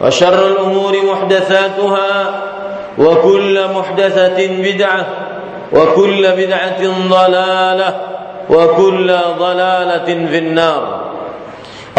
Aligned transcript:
وشر 0.00 0.46
الأمور 0.46 0.96
محدثاتها 1.12 2.40
وكل 2.98 3.60
محدثة 3.74 4.46
بدعة 4.46 5.06
وكل 5.72 6.28
بدعة 6.36 6.82
ضلالة 7.10 8.00
وكل 8.50 9.16
ضلالة 9.38 10.26
في 10.30 10.38
النار. 10.38 11.08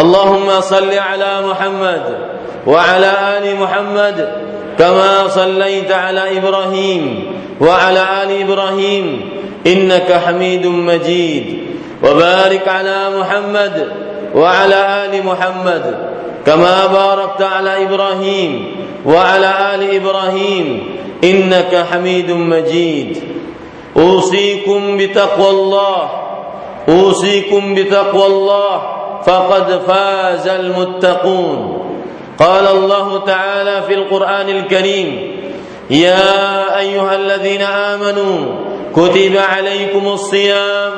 اللهم 0.00 0.60
صل 0.60 0.94
على 0.94 1.46
محمد 1.46 2.18
وعلى 2.66 3.12
آل 3.38 3.56
محمد 3.56 4.32
كما 4.78 5.28
صليت 5.28 5.92
على 5.92 6.38
إبراهيم 6.38 7.32
وعلى 7.60 8.02
آل 8.22 8.40
إبراهيم 8.42 9.30
إنك 9.66 10.12
حميد 10.26 10.66
مجيد. 10.66 11.60
وبارك 12.02 12.68
على 12.68 12.98
محمد 13.18 13.88
وعلى 14.34 15.04
آل 15.04 15.26
محمد 15.26 16.09
كما 16.46 16.86
باركت 16.86 17.42
على 17.42 17.84
إبراهيم 17.84 18.76
وعلى 19.06 19.74
آل 19.74 19.94
إبراهيم 19.96 20.96
إنك 21.24 21.86
حميد 21.92 22.30
مجيد. 22.30 23.22
أوصيكم 23.96 24.96
بتقوى 24.96 25.50
الله 25.50 26.10
أوصيكم 26.88 27.74
بتقوى 27.74 28.26
الله 28.26 28.80
فقد 29.22 29.80
فاز 29.86 30.48
المتقون. 30.48 31.78
قال 32.38 32.66
الله 32.66 33.24
تعالى 33.24 33.82
في 33.82 33.94
القرآن 33.94 34.48
الكريم 34.48 35.36
يا 35.90 36.78
أيها 36.78 37.14
الذين 37.16 37.62
آمنوا 37.62 38.36
كتب 38.96 39.36
عليكم 39.36 40.06
الصيام 40.06 40.92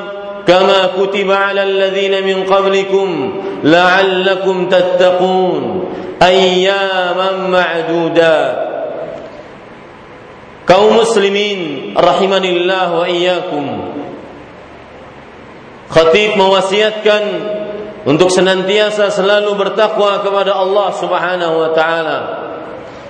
كما 0.46 0.80
كتب 0.96 1.30
على 1.30 1.62
الذين 1.62 2.26
من 2.26 2.44
قبلكم 2.44 3.32
لعلكم 3.64 4.68
تتقون 4.68 5.84
أياما 6.22 7.30
معدودا 7.48 8.68
kaum 10.68 11.00
muslimin 11.00 11.96
rahimanillah 11.96 12.92
wa 12.92 13.08
iyyakum 13.08 13.96
Khatib 15.88 16.36
mewasiatkan 16.36 17.22
untuk 18.04 18.28
senantiasa 18.28 19.08
selalu 19.08 19.56
bertakwa 19.56 20.20
kepada 20.20 20.52
Allah 20.52 20.88
Subhanahu 20.92 21.54
wa 21.64 21.70
taala. 21.72 22.18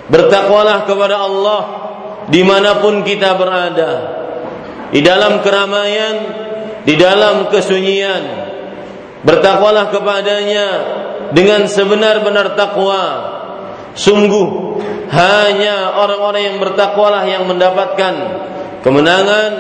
Bertakwalah 0.06 0.86
kepada 0.86 1.18
Allah 1.18 1.62
dimanapun 2.30 3.02
kita 3.02 3.34
berada. 3.34 3.92
Di 4.94 5.02
dalam 5.02 5.42
keramaian 5.42 6.14
di 6.83 6.99
dalam 6.99 7.47
kesunyian 7.47 8.23
bertakwalah 9.23 9.89
kepadanya 9.89 10.67
dengan 11.31 11.65
sebenar-benar 11.65 12.53
takwa. 12.59 13.31
Sungguh 13.93 14.81
hanya 15.13 15.93
orang-orang 16.01 16.53
yang 16.53 16.57
bertakwalah 16.57 17.23
yang 17.29 17.45
mendapatkan 17.45 18.13
kemenangan 18.81 19.51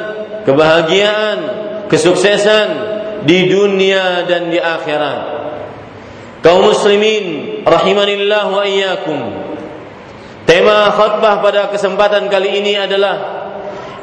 kebahagiaan 0.43 1.37
kesuksesan 1.87 2.67
di 3.23 3.47
dunia 3.47 4.25
dan 4.27 4.49
di 4.49 4.59
akhirat. 4.59 5.21
Kaum 6.43 6.67
muslimin 6.67 7.61
rahimanillah 7.63 8.45
wa 8.51 8.63
iyyakum. 8.67 9.19
Tema 10.43 10.91
khutbah 10.91 11.39
pada 11.39 11.71
kesempatan 11.71 12.27
kali 12.27 12.59
ini 12.59 12.75
adalah 12.75 13.15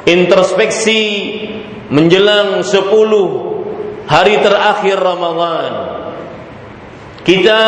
introspeksi 0.09 1.03
menjelang 1.91 2.63
10 2.63 4.07
hari 4.07 4.35
terakhir 4.39 4.97
Ramadan. 4.97 5.71
Kita 7.21 7.59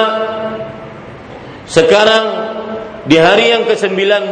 sekarang 1.68 2.26
di 3.06 3.20
hari 3.20 3.52
yang 3.52 3.64
ke-19 3.68 4.32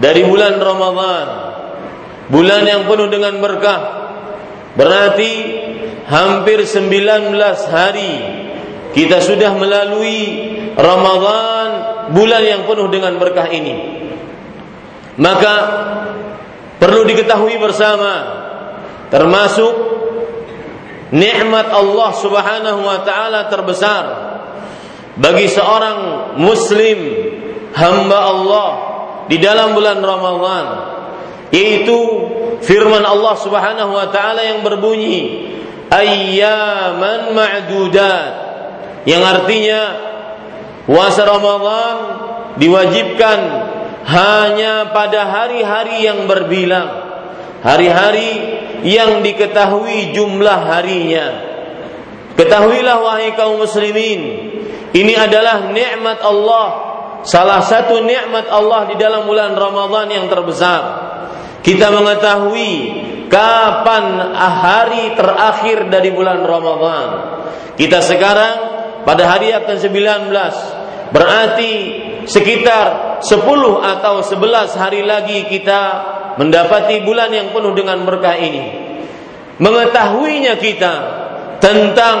dari 0.00 0.22
bulan 0.24 0.58
Ramadan. 0.58 1.26
Bulan 2.24 2.64
yang 2.64 2.88
penuh 2.88 3.12
dengan 3.12 3.36
berkah. 3.36 3.80
Berarti 4.74 5.32
hampir 6.08 6.64
19 6.64 7.36
hari 7.68 8.12
kita 8.96 9.20
sudah 9.20 9.52
melalui 9.54 10.20
Ramadan 10.72 11.68
bulan 12.16 12.42
yang 12.42 12.62
penuh 12.64 12.88
dengan 12.88 13.20
berkah 13.20 13.46
ini. 13.52 14.02
Maka 15.20 15.54
perlu 16.80 17.06
diketahui 17.06 17.54
bersama 17.60 18.43
termasuk 19.14 19.74
nikmat 21.14 21.70
Allah 21.70 22.10
Subhanahu 22.18 22.82
wa 22.82 22.98
taala 23.06 23.46
terbesar 23.46 24.04
bagi 25.14 25.46
seorang 25.46 26.34
muslim 26.42 26.98
hamba 27.70 28.18
Allah 28.34 28.70
di 29.30 29.38
dalam 29.38 29.78
bulan 29.78 30.02
Ramadhan 30.02 30.66
yaitu 31.54 31.94
firman 32.66 33.06
Allah 33.06 33.38
Subhanahu 33.38 33.94
wa 33.94 34.10
taala 34.10 34.42
yang 34.42 34.66
berbunyi 34.66 35.46
ayyaman 35.94 37.30
ma'dudat 37.30 38.32
yang 39.06 39.22
artinya 39.22 39.82
puasa 40.90 41.22
Ramadhan 41.22 41.96
diwajibkan 42.58 43.38
hanya 44.10 44.90
pada 44.90 45.30
hari-hari 45.30 46.02
yang 46.02 46.26
berbilang 46.26 46.90
hari-hari 47.62 48.63
yang 48.84 49.24
diketahui 49.24 50.12
jumlah 50.12 50.60
harinya. 50.68 51.26
Ketahuilah 52.36 53.00
wahai 53.00 53.32
kaum 53.32 53.62
muslimin, 53.62 54.20
ini 54.92 55.14
adalah 55.16 55.72
nikmat 55.72 56.20
Allah, 56.20 56.66
salah 57.24 57.64
satu 57.64 58.04
nikmat 58.04 58.46
Allah 58.46 58.86
di 58.92 58.94
dalam 59.00 59.24
bulan 59.24 59.56
Ramadhan 59.56 60.08
yang 60.12 60.26
terbesar. 60.28 60.82
Kita 61.64 61.88
mengetahui 61.88 62.72
kapan 63.32 64.36
hari 64.36 65.16
terakhir 65.16 65.88
dari 65.88 66.12
bulan 66.12 66.44
Ramadan. 66.44 67.08
Kita 67.74 68.04
sekarang 68.04 68.54
pada 69.02 69.24
hari 69.26 69.50
yang 69.50 69.64
ke-19 69.64 70.30
berarti 71.10 71.72
sekitar 72.28 73.18
10 73.24 73.40
atau 73.80 74.14
11 74.20 74.80
hari 74.80 75.00
lagi 75.02 75.48
kita 75.48 76.13
mendapati 76.36 77.02
bulan 77.06 77.30
yang 77.30 77.54
penuh 77.54 77.72
dengan 77.74 78.02
berkah 78.02 78.36
ini. 78.38 78.64
Mengetahuinya 79.58 80.58
kita 80.58 80.94
tentang 81.62 82.16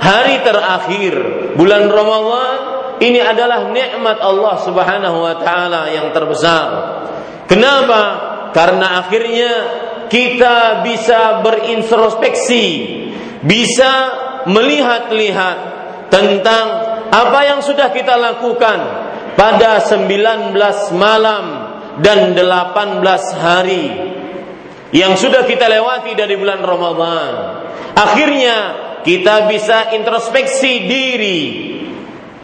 hari 0.00 0.40
terakhir 0.40 1.14
bulan 1.54 1.86
Ramadan 1.92 2.58
ini 2.98 3.20
adalah 3.22 3.70
nikmat 3.70 4.18
Allah 4.18 4.56
Subhanahu 4.64 5.18
wa 5.22 5.34
taala 5.38 5.92
yang 5.92 6.10
terbesar. 6.10 6.66
Kenapa? 7.46 8.02
Karena 8.50 9.04
akhirnya 9.04 9.52
kita 10.08 10.82
bisa 10.82 11.44
berintrospeksi, 11.44 12.64
bisa 13.44 13.92
melihat-lihat 14.48 15.56
tentang 16.08 16.66
apa 17.08 17.40
yang 17.44 17.60
sudah 17.60 17.92
kita 17.92 18.16
lakukan 18.16 18.78
pada 19.36 19.78
19 19.84 20.56
malam 20.96 21.44
dan 22.02 22.34
18 22.34 23.02
hari 23.38 23.86
yang 24.94 25.18
sudah 25.18 25.44
kita 25.44 25.68
lewati 25.68 26.16
dari 26.16 26.34
bulan 26.38 26.64
Ramadan. 26.64 27.32
Akhirnya 27.92 28.56
kita 29.02 29.50
bisa 29.50 29.92
introspeksi 29.92 30.88
diri. 30.88 31.42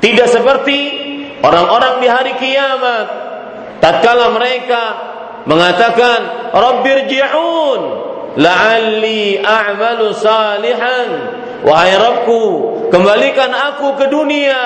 Tidak 0.03 0.29
seperti 0.29 0.79
orang-orang 1.41 2.05
di 2.05 2.09
hari 2.09 2.33
kiamat 2.37 3.07
tatkala 3.81 4.33
mereka 4.37 4.83
mengatakan 5.49 6.53
Rabbirji'un 6.53 7.81
la'alli 8.37 9.41
a'malu 9.41 10.13
salihan 10.17 11.09
wahai 11.65 11.95
Rabbku 11.97 12.45
kembalikan 12.93 13.53
aku 13.53 13.97
ke 13.97 14.07
dunia 14.09 14.61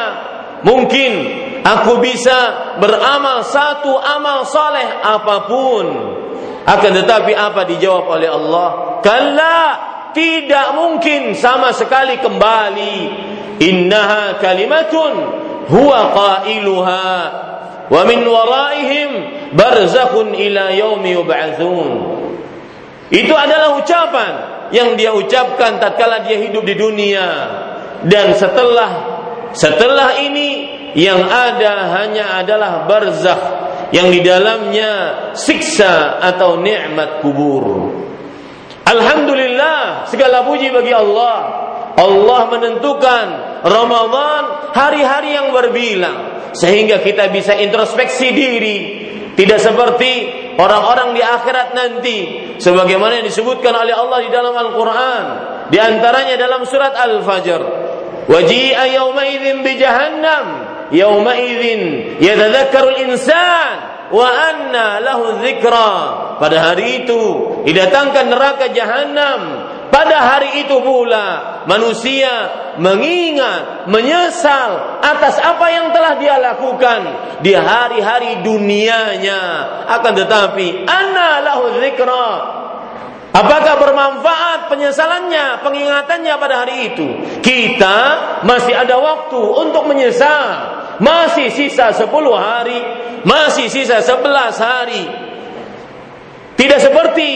mungkin 0.67 1.13
aku 1.69 2.01
bisa 2.01 2.39
beramal 2.81 3.45
satu 3.45 3.93
amal 4.01 4.49
saleh 4.49 5.05
apa 5.05 5.37
pun. 5.45 5.87
Akan 6.69 6.93
tetapi 6.93 7.33
apa 7.33 7.65
dijawab 7.65 8.05
oleh 8.13 8.29
Allah? 8.29 8.69
Kalla 9.01 9.59
tidak 10.13 10.77
mungkin 10.77 11.33
sama 11.37 11.73
sekali 11.73 12.21
kembali. 12.21 12.97
Innaha 13.61 14.37
kalimatun 14.41 15.13
huwa 15.69 16.01
qailuha. 16.13 17.13
Wa 17.89 18.05
min 18.05 18.21
waraihim 18.21 19.11
barzakhun 19.57 20.37
ila 20.37 20.69
yaumi 20.77 21.17
yub'atsun. 21.17 21.89
Itu 23.09 23.33
adalah 23.33 23.81
ucapan 23.81 24.33
yang 24.69 25.01
dia 25.01 25.17
ucapkan 25.17 25.81
tatkala 25.81 26.29
dia 26.29 26.37
hidup 26.37 26.69
di 26.69 26.77
dunia. 26.77 27.27
Dan 28.05 28.37
setelah 28.37 28.91
setelah 29.57 30.21
ini 30.21 30.78
yang 30.97 31.21
ada 31.25 31.93
hanya 32.01 32.41
adalah 32.41 32.89
barzakh 32.89 33.43
yang 33.93 34.13
di 34.13 34.21
dalamnya 34.21 35.33
siksa 35.33 36.21
atau 36.21 36.61
nikmat 36.61 37.25
kubur. 37.25 37.93
Alhamdulillah 38.89 40.09
segala 40.09 40.45
puji 40.49 40.73
bagi 40.73 40.93
Allah. 40.93 41.67
Allah 41.99 42.41
menentukan 42.47 43.27
Ramadan 43.67 44.71
hari-hari 44.71 45.35
yang 45.35 45.51
berbilang 45.51 46.53
sehingga 46.55 47.03
kita 47.03 47.29
bisa 47.35 47.59
introspeksi 47.59 48.31
diri 48.31 48.79
tidak 49.35 49.59
seperti 49.59 50.11
orang-orang 50.59 51.15
di 51.15 51.23
akhirat 51.23 51.69
nanti 51.75 52.19
sebagaimana 52.59 53.23
yang 53.23 53.27
disebutkan 53.27 53.75
oleh 53.75 53.95
Allah 53.95 54.19
di 54.23 54.31
dalam 54.31 54.55
Al-Qur'an 54.55 55.25
di 55.71 55.79
antaranya 55.79 56.35
dalam 56.39 56.63
surat 56.67 56.95
Al-Fajr 56.95 57.61
waji'a 58.31 58.85
yauma 58.95 59.27
idzin 59.27 59.63
bi 59.63 59.79
jahannam 59.79 60.47
yatadzakkarul 62.21 62.97
insan 63.09 63.75
wa 64.09 64.25
anna 64.25 65.05
lahu 65.05 65.45
dzikra 65.45 65.93
pada 66.41 66.57
hari 66.73 67.05
itu 67.05 67.23
didatangkan 67.69 68.25
neraka 68.33 68.73
jahanam 68.73 69.41
pada 69.89 70.17
hari 70.21 70.65
itu 70.65 70.79
pula 70.85 71.65
manusia 71.65 72.31
mengingat, 72.79 73.89
menyesal 73.91 75.01
atas 75.03 75.41
apa 75.41 75.67
yang 75.73 75.91
telah 75.91 76.15
dia 76.21 76.37
lakukan 76.39 77.01
di 77.43 77.53
hari-hari 77.57 78.45
dunianya. 78.45 79.41
Akan 79.91 80.15
tetapi, 80.15 80.87
anna 80.87 81.43
lahu 81.43 81.77
dzikra. 81.81 82.31
Apakah 83.29 83.77
bermanfaat 83.77 84.73
penyesalannya, 84.73 85.61
pengingatannya 85.61 86.35
pada 86.41 86.65
hari 86.65 86.93
itu? 86.93 87.07
Kita 87.45 87.97
masih 88.49 88.73
ada 88.73 88.97
waktu 88.97 89.37
untuk 89.37 89.85
menyesal. 89.85 90.78
Masih 90.99 91.55
sisa 91.55 91.95
10 91.95 92.11
hari, 92.35 92.81
masih 93.23 93.71
sisa 93.71 94.03
11 94.03 94.59
hari. 94.59 95.05
Tidak 96.59 96.81
seperti 96.83 97.31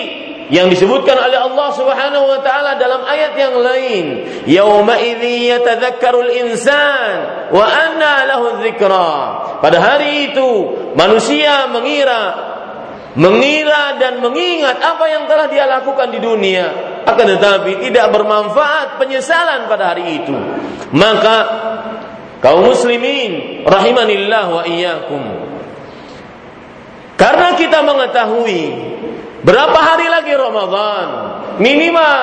yang 0.53 0.69
disebutkan 0.69 1.17
oleh 1.17 1.39
Allah 1.39 1.69
Subhanahu 1.73 2.27
wa 2.29 2.41
taala 2.45 2.77
dalam 2.77 3.07
ayat 3.09 3.33
yang 3.39 3.55
lain. 3.57 4.05
Yauma 4.45 5.01
idzi 5.01 5.49
yatadzakkarul 5.49 6.29
insan 6.29 7.49
wa 7.55 7.65
anna 7.65 8.29
lahu 8.29 8.61
dzikra 8.61 9.15
pada 9.65 9.79
hari 9.81 10.29
itu 10.35 10.51
manusia 10.93 11.71
mengira 11.71 12.53
mengira 13.17 13.97
dan 14.01 14.25
mengingat 14.25 14.81
apa 14.81 15.05
yang 15.09 15.25
telah 15.25 15.47
dia 15.49 15.65
lakukan 15.65 16.13
di 16.13 16.21
dunia. 16.21 16.67
Akan 17.09 17.27
tetapi 17.27 17.83
tidak 17.89 18.13
bermanfaat 18.15 19.01
penyesalan 19.01 19.67
pada 19.67 19.97
hari 19.97 20.23
itu. 20.23 20.37
Maka 20.95 21.37
kaum 22.43 22.67
muslimin 22.67 23.63
rahimanillah 23.65 24.45
wa 24.51 24.63
iyyakum 24.67 25.23
karena 27.17 27.55
kita 27.55 27.87
mengetahui 27.87 28.93
Berapa 29.43 29.75
hari 29.75 30.07
lagi 30.07 30.39
Ramadan? 30.39 31.07
Minimal 31.59 32.21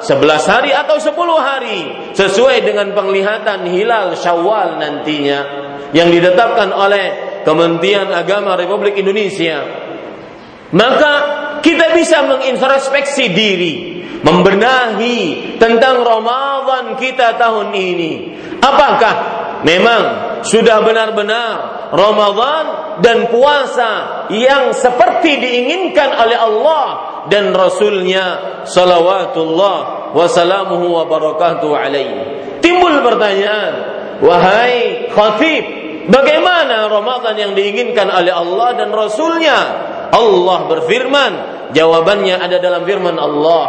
11 0.00 0.52
hari 0.52 0.70
atau 0.72 0.96
10 0.96 1.12
hari 1.36 1.80
sesuai 2.16 2.64
dengan 2.64 2.96
penglihatan 2.96 3.68
hilal 3.68 4.16
Syawal 4.16 4.80
nantinya 4.80 5.40
yang 5.92 6.08
ditetapkan 6.08 6.72
oleh 6.72 7.04
Kementerian 7.44 8.08
Agama 8.08 8.56
Republik 8.56 8.96
Indonesia. 8.96 9.60
Maka 10.72 11.12
kita 11.60 11.92
bisa 11.92 12.24
mengintrospeksi 12.24 13.28
diri, 13.36 13.74
membenahi 14.24 15.52
tentang 15.60 16.00
Ramadan 16.00 16.96
kita 16.96 17.36
tahun 17.36 17.68
ini. 17.76 18.12
Apakah 18.64 19.14
memang 19.62 20.02
sudah 20.42 20.82
benar-benar 20.82 21.54
Ramadan 21.94 22.64
dan 23.00 23.30
puasa 23.30 24.24
yang 24.32 24.74
seperti 24.74 25.38
diinginkan 25.38 26.12
oleh 26.18 26.38
Allah 26.38 26.86
dan 27.30 27.54
Rasulnya 27.54 28.60
salawatullah 28.66 30.10
wasalamuhu 30.12 30.92
wa 30.92 31.04
barakatuh 31.06 31.70
alaihi. 31.72 32.20
Timbul 32.60 33.02
pertanyaan, 33.02 33.72
wahai 34.22 35.08
khatib, 35.10 35.64
bagaimana 36.10 36.86
Ramadan 36.90 37.34
yang 37.38 37.52
diinginkan 37.54 38.10
oleh 38.10 38.32
Allah 38.34 38.76
dan 38.76 38.90
Rasulnya? 38.90 39.58
Allah 40.12 40.58
berfirman, 40.68 41.32
jawabannya 41.72 42.36
ada 42.36 42.60
dalam 42.60 42.84
firman 42.84 43.16
Allah, 43.16 43.64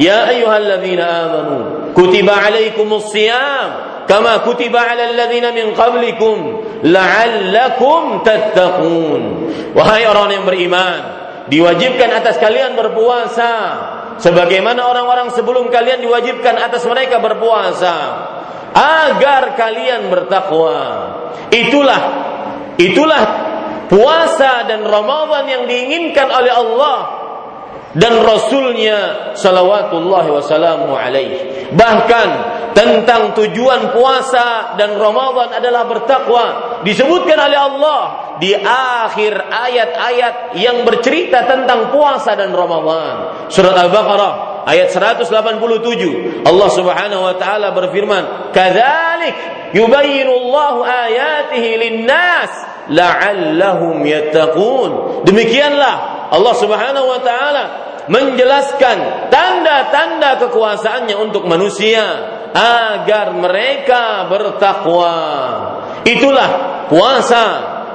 Ya 0.00 0.24
ayyuhalladzina 0.24 1.04
amanu, 1.04 1.58
kutiba 1.92 2.32
alaikumus 2.32 3.12
siyam 3.12 3.91
kama 4.10 4.42
kutiba 4.46 4.82
ala 4.82 5.12
alladhina 5.12 5.54
min 5.54 5.72
qablikum 5.76 6.38
la'allakum 6.86 8.26
tattaqun 8.26 9.22
wahai 9.74 10.04
orang 10.06 10.30
yang 10.34 10.44
beriman 10.44 11.22
diwajibkan 11.52 12.10
atas 12.12 12.38
kalian 12.38 12.72
berpuasa. 12.78 13.52
Sebagaimana 14.20 14.86
orang-orang 14.86 15.34
sebelum 15.34 15.72
kalian 15.72 16.04
diwajibkan 16.04 16.54
atas 16.60 16.84
mereka 16.86 17.18
berpuasa. 17.18 17.96
Agar 18.72 19.52
kalian 19.58 20.08
bertakwa. 20.08 20.80
Itulah 21.52 22.02
itulah 22.80 23.24
puasa 23.92 24.64
dan 24.64 24.80
Ramadan 24.86 25.44
yang 25.44 25.64
diinginkan 25.68 26.28
oleh 26.32 26.52
Allah 26.52 26.96
dan 27.92 28.24
Rasulnya 28.24 29.32
salawatullah 29.36 30.24
wassalamu 30.32 30.96
alaih. 30.96 31.68
Bahkan 31.76 32.28
tentang 32.72 33.36
tujuan 33.36 33.92
puasa 33.92 34.76
dan 34.80 34.96
Ramadan 34.96 35.52
adalah 35.60 35.84
bertakwa 35.84 36.44
disebutkan 36.88 37.36
oleh 37.36 37.58
Allah 37.60 38.02
di 38.40 38.56
akhir 38.56 39.32
ayat-ayat 39.52 40.56
yang 40.56 40.88
bercerita 40.88 41.44
tentang 41.44 41.92
puasa 41.92 42.32
dan 42.32 42.56
Ramadan. 42.56 43.48
Surat 43.52 43.76
Al-Baqarah 43.76 44.64
ayat 44.64 44.88
187 44.88 46.48
Allah 46.48 46.68
Subhanahu 46.72 47.22
wa 47.28 47.34
taala 47.36 47.76
berfirman, 47.76 48.52
"Kadzalik 48.56 49.36
yubayyinu 49.76 50.32
Allah 50.48 50.74
ayatihi 51.12 51.70
lin-nas 51.76 52.52
la'allahum 52.88 54.00
yattaqun." 54.00 55.22
Demikianlah 55.28 56.21
Allah 56.32 56.54
Subhanahu 56.56 57.06
wa 57.12 57.20
taala 57.20 57.64
menjelaskan 58.08 59.28
tanda-tanda 59.28 60.40
kekuasaannya 60.40 61.16
untuk 61.20 61.44
manusia 61.44 62.02
agar 62.52 63.36
mereka 63.36 64.26
bertakwa. 64.26 65.16
Itulah 66.02 66.50
puasa, 66.88 67.44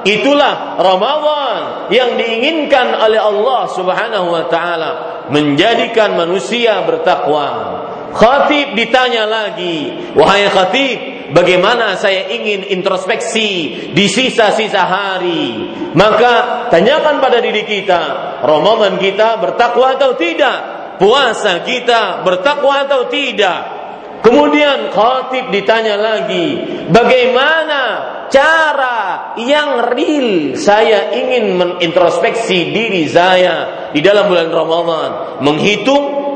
itulah 0.06 0.78
Ramadan 0.80 1.90
yang 1.92 2.14
diinginkan 2.14 2.94
oleh 2.94 3.20
Allah 3.20 3.62
Subhanahu 3.74 4.26
wa 4.30 4.44
taala 4.46 4.90
menjadikan 5.28 6.14
manusia 6.16 6.80
bertakwa. 6.86 7.76
Khatib 8.16 8.72
ditanya 8.72 9.28
lagi, 9.28 10.08
"Wahai 10.16 10.48
khatib, 10.48 11.17
bagaimana 11.32 11.96
saya 11.96 12.28
ingin 12.32 12.66
introspeksi 12.68 13.50
di 13.92 14.06
sisa-sisa 14.06 14.84
hari?" 14.84 15.68
Maka 15.96 16.66
tanyakan 16.68 17.18
pada 17.18 17.40
diri 17.40 17.64
kita, 17.64 18.02
Ramadan 18.44 19.00
kita 19.00 19.40
bertakwa 19.40 19.96
atau 19.96 20.14
tidak? 20.14 20.76
Puasa 20.98 21.62
kita 21.62 22.26
bertakwa 22.26 22.84
atau 22.84 23.06
tidak? 23.06 23.78
Kemudian 24.18 24.90
khatib 24.90 25.54
ditanya 25.54 25.94
lagi, 25.94 26.58
bagaimana 26.90 27.80
cara 28.26 29.32
yang 29.40 29.94
real 29.94 30.58
saya 30.58 31.14
ingin 31.14 31.54
menintrospeksi 31.56 32.74
diri 32.74 33.06
saya 33.08 33.88
di 33.94 34.02
dalam 34.02 34.28
bulan 34.28 34.50
Ramadan, 34.50 35.10
menghitung 35.40 36.27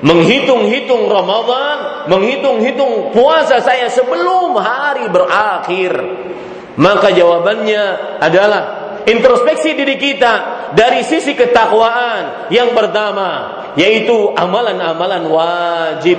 menghitung-hitung 0.00 1.08
Ramadan, 1.08 2.08
menghitung-hitung 2.08 3.12
puasa 3.12 3.60
saya 3.60 3.92
sebelum 3.92 4.56
hari 4.56 5.08
berakhir. 5.12 5.92
Maka 6.80 7.12
jawabannya 7.12 8.16
adalah 8.24 8.62
introspeksi 9.04 9.76
diri 9.76 10.00
kita 10.00 10.32
dari 10.72 11.04
sisi 11.04 11.36
ketakwaan 11.36 12.48
yang 12.52 12.72
pertama 12.72 13.60
yaitu 13.74 14.32
amalan-amalan 14.36 15.24
wajib 15.28 16.18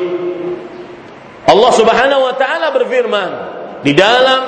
Allah 1.52 1.72
Subhanahu 1.74 2.22
wa 2.22 2.36
taala 2.38 2.70
berfirman 2.70 3.30
di 3.82 3.98
dalam 3.98 4.42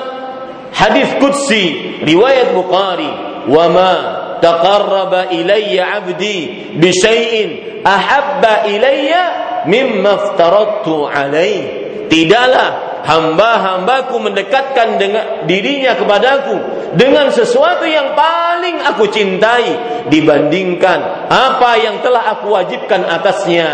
hadis 0.70 1.10
qudsi 1.18 1.98
riwayat 2.06 2.54
Bukhari, 2.54 3.10
"Wa 3.50 3.66
ma 3.66 3.92
taqarraba 4.38 5.34
ilayya 5.34 6.00
'abdi 6.00 6.38
bi 6.78 6.88
syai'in 6.94 7.50
ahabba 7.84 8.66
ilayya 8.66 9.22
mimma 9.68 10.10
aftaradtu 10.16 11.06
alaihi." 11.06 11.84
Tidaklah 12.08 13.00
hamba-hambaku 13.04 14.16
mendekatkan 14.20 14.96
dengan 15.00 15.24
dirinya 15.48 15.96
kepadaku 15.96 16.56
dengan 16.96 17.28
sesuatu 17.32 17.84
yang 17.84 18.16
paling 18.16 18.80
aku 18.80 19.08
cintai 19.08 20.04
dibandingkan 20.08 21.28
apa 21.28 21.70
yang 21.80 22.00
telah 22.00 22.32
aku 22.38 22.52
wajibkan 22.52 23.04
atasnya. 23.04 23.70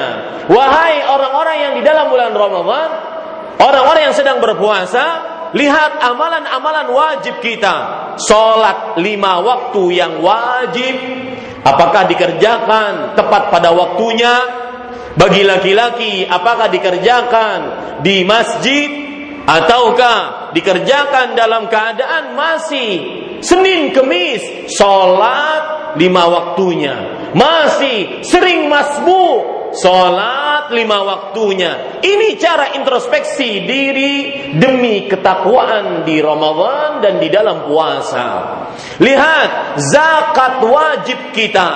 Wahai 0.51 1.07
orang-orang 1.07 1.57
yang 1.59 1.73
di 1.79 1.83
dalam 1.87 2.11
bulan 2.11 2.35
Ramadan, 2.35 3.11
Orang-orang 3.61 4.09
yang 4.09 4.17
sedang 4.17 4.41
berpuasa, 4.41 5.05
lihat 5.53 6.01
amalan-amalan 6.01 6.89
wajib 6.97 7.45
kita. 7.45 7.77
Sholat 8.17 8.97
lima 8.97 9.45
waktu 9.45 10.01
yang 10.01 10.25
wajib, 10.25 10.97
apakah 11.65 12.09
dikerjakan 12.09 13.15
tepat 13.17 13.53
pada 13.53 13.71
waktunya? 13.75 14.61
Bagi 15.11 15.43
laki-laki, 15.43 16.23
apakah 16.23 16.71
dikerjakan 16.71 17.59
di 18.01 18.23
masjid 18.23 18.89
ataukah 19.43 20.53
dikerjakan 20.55 21.35
dalam 21.35 21.67
keadaan 21.67 22.39
masih 22.39 22.91
Senin 23.43 23.91
Kemis 23.91 24.71
sholat 24.71 25.97
lima 25.99 26.31
waktunya 26.31 26.95
masih 27.35 28.23
sering 28.23 28.71
masbuk 28.71 29.61
Salat 29.71 30.75
lima 30.75 30.99
waktunya. 31.07 32.03
Ini 32.03 32.35
cara 32.43 32.75
introspeksi 32.75 33.63
diri 33.71 34.15
demi 34.59 35.07
ketakwaan 35.07 36.03
di 36.03 36.19
Ramadan 36.19 36.99
dan 36.99 37.23
di 37.23 37.31
dalam 37.31 37.71
puasa. 37.71 38.27
Lihat 39.01 39.81
zakat 39.81 40.61
wajib 40.61 41.33
kita 41.33 41.71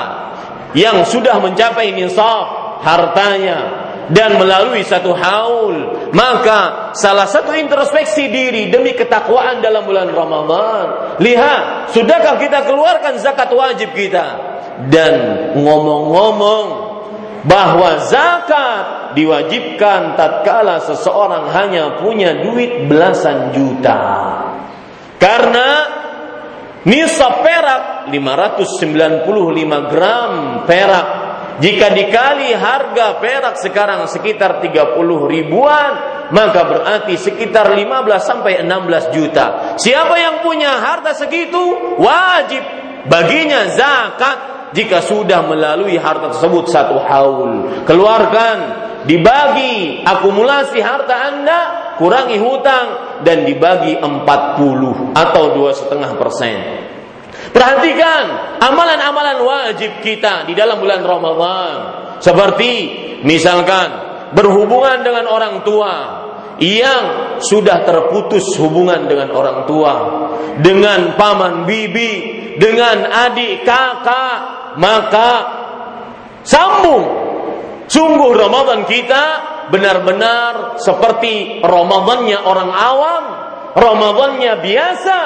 yang 0.76 1.08
sudah 1.08 1.40
mencapai 1.40 1.96
nisab 1.96 2.78
hartanya 2.84 3.84
dan 4.12 4.36
melalui 4.36 4.84
satu 4.84 5.16
haul. 5.16 5.76
Maka 6.12 6.92
salah 6.92 7.24
satu 7.24 7.56
introspeksi 7.56 8.28
diri 8.28 8.68
demi 8.68 8.92
ketakwaan 8.92 9.64
dalam 9.64 9.88
bulan 9.88 10.12
Ramadan. 10.12 10.86
Lihat 11.24 11.94
sudahkah 11.96 12.36
kita 12.36 12.68
keluarkan 12.68 13.16
zakat 13.16 13.48
wajib 13.56 13.96
kita? 13.96 14.52
Dan 14.90 15.14
ngomong-ngomong 15.56 16.66
bahwa 17.46 18.04
zakat 18.04 19.16
diwajibkan 19.16 20.18
tatkala 20.18 20.82
seseorang 20.82 21.48
hanya 21.54 22.02
punya 22.02 22.44
duit 22.44 22.90
belasan 22.90 23.54
juta. 23.54 24.00
Karena 25.16 25.68
nisab 26.84 27.44
perak 27.44 28.12
595 28.12 29.92
gram 29.92 30.32
perak 30.68 31.06
jika 31.62 31.86
dikali 31.94 32.50
harga 32.50 33.22
perak 33.22 33.54
sekarang 33.60 34.10
sekitar 34.10 34.58
30 34.58 34.96
ribuan 35.30 35.92
maka 36.32 36.64
berarti 36.64 37.14
sekitar 37.20 37.76
15 37.76 37.84
sampai 38.18 38.64
16 38.64 39.14
juta. 39.14 39.76
Siapa 39.76 40.16
yang 40.16 40.40
punya 40.40 40.80
harta 40.80 41.12
segitu 41.12 41.94
wajib 42.00 42.64
baginya 43.06 43.68
zakat 43.70 44.38
jika 44.74 45.04
sudah 45.04 45.46
melalui 45.46 45.94
harta 46.00 46.34
tersebut 46.34 46.66
satu 46.66 46.96
haul. 47.04 47.84
Keluarkan, 47.86 48.56
dibagi 49.04 50.02
akumulasi 50.04 50.80
harta 50.80 51.14
Anda, 51.32 51.60
kurangi 52.00 52.36
hutang 52.40 52.86
dan 53.22 53.44
dibagi 53.44 53.96
40 54.00 55.14
atau 55.14 55.44
dua 55.54 55.70
setengah 55.72 56.10
persen. 56.16 56.56
Perhatikan 57.54 58.58
amalan-amalan 58.58 59.38
wajib 59.44 60.02
kita 60.02 60.48
di 60.48 60.56
dalam 60.56 60.80
bulan 60.80 61.04
Ramadan. 61.04 61.74
Seperti 62.18 62.72
misalkan 63.22 63.88
berhubungan 64.32 65.04
dengan 65.04 65.28
orang 65.28 65.62
tua 65.62 65.94
yang 66.58 67.02
sudah 67.42 67.82
terputus 67.82 68.54
hubungan 68.58 69.10
dengan 69.10 69.34
orang 69.34 69.66
tua, 69.66 69.94
dengan 70.62 71.18
paman 71.18 71.66
bibi, 71.66 72.12
dengan 72.58 73.10
adik 73.10 73.66
kakak, 73.66 74.38
maka 74.78 75.30
sambung. 76.46 77.33
Sungguh 77.84 78.32
Ramadan 78.32 78.88
kita 78.88 79.24
benar-benar 79.68 80.80
seperti 80.80 81.60
Ramadannya 81.60 82.38
orang 82.40 82.70
awam, 82.72 83.24
Ramadannya 83.76 84.52
biasa, 84.60 85.18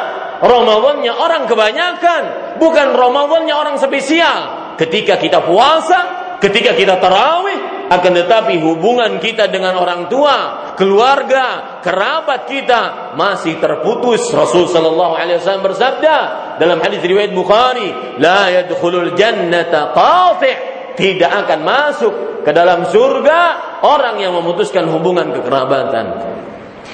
Ramadannya 0.43 1.13
orang 1.13 1.43
kebanyakan, 1.47 2.23
bukan 2.59 2.95
Ramadannya 2.95 3.55
orang 3.55 3.77
spesial. 3.79 4.75
Ketika 4.79 5.19
kita 5.19 5.43
puasa, 5.43 6.01
ketika 6.39 6.75
kita 6.75 7.03
tarawih, 7.03 7.91
akan 7.91 8.13
tetapi 8.15 8.61
hubungan 8.63 9.19
kita 9.19 9.51
dengan 9.51 9.75
orang 9.75 10.07
tua, 10.07 10.71
keluarga, 10.79 11.81
kerabat 11.83 12.47
kita 12.47 13.15
masih 13.19 13.59
terputus. 13.59 14.29
Rasul 14.31 14.71
sallallahu 14.71 15.19
alaihi 15.19 15.43
wasallam 15.43 15.67
bersabda 15.67 16.17
dalam 16.63 16.79
hadis 16.79 17.03
riwayat 17.03 17.35
Bukhari, 17.35 18.19
"La 18.23 18.55
yadkhulul 18.55 19.19
jannata 19.19 19.91
qati'." 19.97 20.78
Tidak 20.99 21.31
akan 21.31 21.61
masuk 21.63 22.15
ke 22.43 22.51
dalam 22.51 22.83
surga 22.91 23.41
orang 23.87 24.19
yang 24.19 24.35
memutuskan 24.35 24.91
hubungan 24.91 25.31
kekerabatan. 25.31 26.07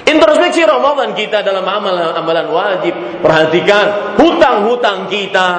Introspeksi 0.04 0.68
Ramadan 0.68 1.16
kita 1.16 1.40
dalam 1.40 1.64
amalan-amalan 1.64 2.46
wajib. 2.52 2.94
Perhatikan 3.24 4.16
hutang-hutang 4.20 5.08
kita. 5.08 5.50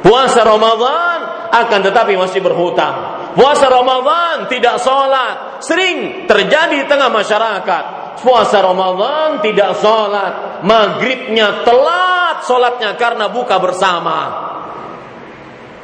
Puasa 0.00 0.40
Ramadan 0.46 1.50
akan 1.52 1.80
tetapi 1.84 2.14
masih 2.16 2.40
berhutang 2.40 3.18
Puasa 3.38 3.70
Ramadan 3.70 4.50
tidak 4.50 4.82
sholat 4.82 5.62
sering 5.62 6.26
terjadi 6.26 6.82
di 6.82 6.86
tengah 6.90 7.06
masyarakat. 7.06 7.84
Puasa 8.18 8.58
Ramadan 8.58 9.38
tidak 9.38 9.78
sholat, 9.78 10.64
maghribnya 10.66 11.62
telat 11.62 12.42
sholatnya 12.42 12.98
karena 12.98 13.30
buka 13.30 13.62
bersama. 13.62 14.47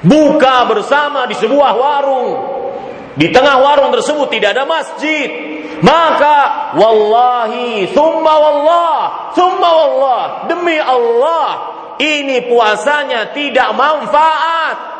Buka 0.04 0.68
bersama 0.68 1.24
di 1.24 1.34
sebuah 1.34 1.72
warung. 1.74 2.30
Di 3.14 3.30
tengah 3.32 3.56
warung 3.62 3.90
tersebut 3.94 4.28
tidak 4.28 4.52
ada 4.58 4.64
masjid. 4.68 5.28
Maka 5.80 6.72
wallahi, 6.78 7.88
summa 7.90 8.34
wallah, 8.36 8.98
summa 9.34 9.70
wallah, 9.74 10.22
demi 10.46 10.78
Allah, 10.78 11.48
ini 11.98 12.46
puasanya 12.46 13.34
tidak 13.34 13.74
manfaat 13.74 14.94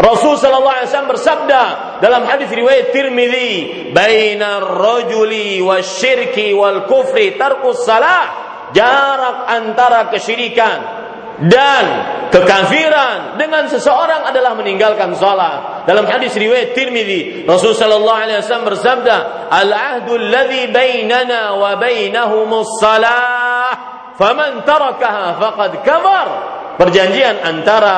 Rasul 0.00 0.40
sallallahu 0.40 0.76
alaihi 0.80 0.88
wasallam 0.88 1.12
bersabda 1.12 1.62
dalam 2.00 2.22
hadis 2.24 2.48
riwayat 2.48 2.88
Tirmizi, 2.88 3.92
"Bainar 3.92 4.64
rajuli 4.64 5.60
wasyirki 5.60 6.56
wal 6.56 6.88
kufri 6.88 7.36
tarkus 7.36 7.84
salah." 7.84 8.48
Jarak 8.70 9.50
antara 9.50 10.08
kesyirikan 10.14 10.99
dan 11.48 11.84
kekafiran 12.28 13.40
dengan 13.40 13.64
seseorang 13.64 14.28
adalah 14.28 14.52
meninggalkan 14.52 15.16
salat. 15.16 15.88
Dalam 15.88 16.04
hadis 16.04 16.36
riwayat 16.36 16.76
Tirmizi, 16.76 17.48
Rasul 17.48 17.72
sallallahu 17.72 18.20
alaihi 18.20 18.44
wasallam 18.44 18.68
bersabda, 18.68 19.16
"Al-ahdu 19.48 20.20
alladhi 20.20 20.68
bainana 20.68 21.56
wa 21.56 21.80
bainahumus 21.80 22.76
salah, 22.76 23.72
faman 24.20 24.68
tarakaha 24.68 25.40
faqad 25.40 25.72
kafar." 25.80 26.28
Perjanjian 26.76 27.40
antara 27.40 27.94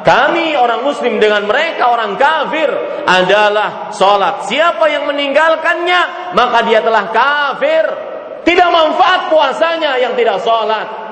kami 0.00 0.56
orang 0.56 0.86
muslim 0.86 1.20
dengan 1.20 1.44
mereka 1.44 1.92
orang 1.92 2.16
kafir 2.16 2.68
adalah 3.04 3.92
salat. 3.92 4.48
Siapa 4.48 4.88
yang 4.88 5.04
meninggalkannya, 5.04 6.32
maka 6.32 6.64
dia 6.64 6.80
telah 6.80 7.12
kafir. 7.12 7.84
Tidak 8.46 8.68
manfaat 8.70 9.26
puasanya 9.28 9.98
yang 9.98 10.14
tidak 10.14 10.38
salat. 10.46 11.05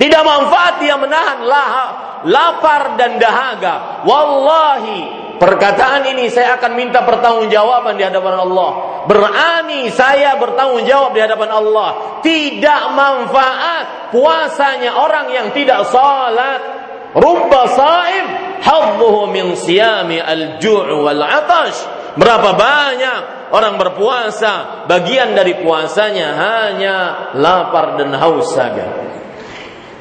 Tidak 0.00 0.22
manfaat 0.24 0.80
dia 0.80 0.96
menahan 0.96 1.44
laha, 1.44 1.86
lapar 2.24 2.96
dan 2.96 3.20
dahaga. 3.20 4.00
Wallahi, 4.08 5.00
perkataan 5.36 6.08
ini 6.16 6.32
saya 6.32 6.56
akan 6.56 6.72
minta 6.72 7.04
pertanggungjawaban 7.04 8.00
di 8.00 8.08
hadapan 8.08 8.40
Allah. 8.40 8.70
Berani 9.04 9.92
saya 9.92 10.40
bertanggung 10.40 10.88
jawab 10.88 11.12
di 11.12 11.20
hadapan 11.20 11.52
Allah. 11.52 11.88
Tidak 12.24 12.82
manfaat 12.96 14.08
puasanya 14.08 14.96
orang 14.96 15.36
yang 15.36 15.52
tidak 15.52 15.84
salat. 15.92 16.80
Rubba 17.12 17.68
saim 17.68 18.24
hadduhu 18.64 19.28
min 19.28 19.52
siyami 19.52 20.16
al-ju' 20.16 20.96
wal 20.96 21.20
'atash. 21.20 22.16
Berapa 22.16 22.56
banyak 22.56 23.52
orang 23.52 23.76
berpuasa, 23.76 24.88
bagian 24.88 25.36
dari 25.36 25.60
puasanya 25.60 26.28
hanya 26.40 26.96
lapar 27.36 28.00
dan 28.00 28.16
haus 28.16 28.56
saja. 28.56 29.19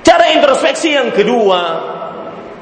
Cara 0.03 0.31
introspeksi 0.33 0.95
yang 0.95 1.11
kedua, 1.11 1.61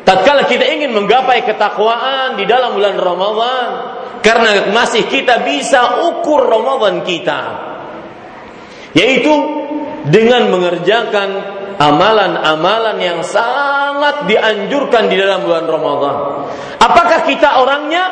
tatkala 0.03 0.49
kita 0.49 0.65
ingin 0.67 0.91
menggapai 0.91 1.45
ketakwaan 1.45 2.35
di 2.35 2.49
dalam 2.49 2.73
bulan 2.73 2.97
Ramadan, 2.97 3.69
karena 4.25 4.73
masih 4.73 5.05
kita 5.07 5.45
bisa 5.45 6.07
ukur 6.11 6.49
Ramadan 6.49 7.05
kita, 7.05 7.41
yaitu 8.97 9.33
dengan 10.09 10.49
mengerjakan 10.49 11.29
amalan-amalan 11.77 12.97
yang 12.97 13.19
sangat 13.21 14.25
dianjurkan 14.25 15.07
di 15.07 15.15
dalam 15.15 15.45
bulan 15.45 15.65
Ramadan. 15.69 16.17
Apakah 16.81 17.19
kita 17.29 17.61
orangnya 17.61 18.03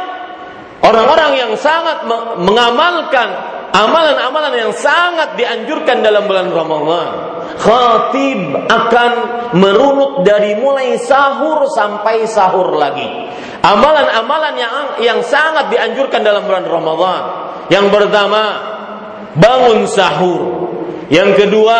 orang-orang 0.85 1.31
yang 1.33 1.51
sangat 1.57 2.05
mengamalkan 2.37 3.27
amalan-amalan 3.75 4.53
yang 4.55 4.71
sangat 4.71 5.35
dianjurkan 5.35 5.99
dalam 6.05 6.29
bulan 6.29 6.47
Ramadan. 6.53 7.09
Khatib 7.55 8.67
akan 8.67 9.11
merunut 9.55 10.27
dari 10.27 10.57
mulai 10.59 10.99
sahur 10.99 11.65
sampai 11.71 12.27
sahur 12.27 12.75
lagi. 12.75 13.07
Amalan-amalan 13.65 14.55
yang 14.59 14.73
yang 15.01 15.19
sangat 15.25 15.73
dianjurkan 15.73 16.21
dalam 16.21 16.45
bulan 16.45 16.65
Ramadan. 16.67 17.23
Yang 17.73 17.87
pertama, 17.89 18.43
bangun 19.33 19.89
sahur. 19.89 20.41
Yang 21.09 21.45
kedua, 21.45 21.79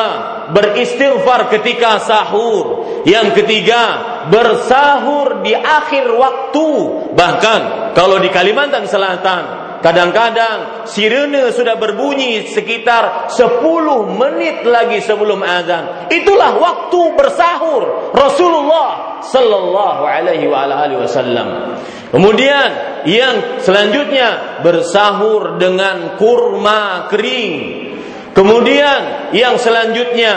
beristighfar 0.49 1.49
ketika 1.53 2.01
sahur. 2.01 2.85
Yang 3.05 3.41
ketiga, 3.41 3.83
bersahur 4.29 5.45
di 5.45 5.53
akhir 5.53 6.09
waktu. 6.09 6.69
Bahkan 7.13 7.61
kalau 7.93 8.17
di 8.17 8.29
Kalimantan 8.33 8.89
Selatan, 8.89 9.64
Kadang-kadang 9.85 10.89
sirene 10.89 11.53
sudah 11.53 11.77
berbunyi 11.77 12.49
sekitar 12.49 13.29
10 13.29 13.61
menit 14.17 14.65
lagi 14.65 14.97
sebelum 14.97 15.45
azan. 15.45 16.09
Itulah 16.09 16.57
waktu 16.57 17.13
bersahur 17.13 18.09
Rasulullah 18.09 19.21
sallallahu 19.21 20.01
alaihi 20.01 20.49
wa 20.49 20.65
alihi 20.65 20.97
wasallam. 20.97 21.77
Kemudian 22.09 22.69
yang 23.05 23.61
selanjutnya 23.61 24.57
bersahur 24.65 25.61
dengan 25.61 26.17
kurma 26.17 27.05
kering. 27.13 27.53
Kemudian 28.33 29.29
yang 29.37 29.61
selanjutnya 29.61 30.33